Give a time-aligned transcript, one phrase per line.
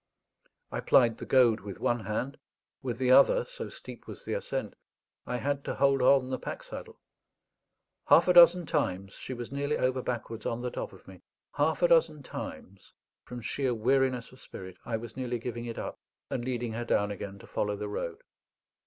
[0.71, 2.39] I plied the goad with one hand;
[2.81, 4.73] with the other, so steep was the ascent,
[5.27, 6.99] I had to hold on the pack saddle.
[8.07, 11.21] Half a dozen times she was nearly over backwards on the top of me;
[11.53, 12.93] half a dozen times,
[13.25, 15.99] from sheer weariness of spirit, I was nearly giving it up,
[16.31, 18.23] and leading her down again to follow the road.